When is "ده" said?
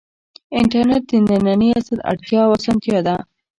3.07-3.15